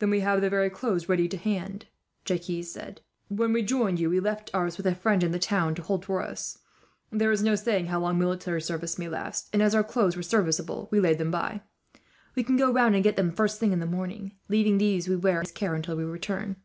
[0.00, 1.86] "Then we have the very clothes ready to hand,"
[2.24, 3.02] Jacques said.
[3.28, 6.04] "When we joined you, we left ours with a friend in the town, to hold
[6.04, 6.58] for us.
[7.12, 10.24] There is no saying how long military service may last and, as our clothes were
[10.24, 11.60] serviceable, we laid them by.
[12.34, 15.06] We can go round and get them, the first thing in the morning; leaving these
[15.08, 16.56] we wear in his care, until we return."